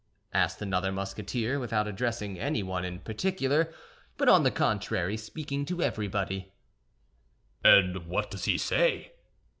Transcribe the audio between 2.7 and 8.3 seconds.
in particular, but on the contrary speaking to everybody. "And